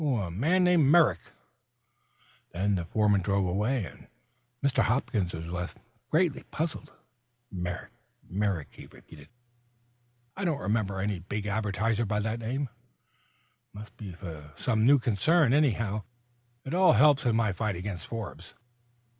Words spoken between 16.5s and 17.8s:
it all helps in my fight